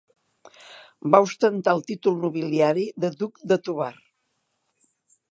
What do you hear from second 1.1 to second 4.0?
Va ostentar el títol nobiliari de duc de Tovar.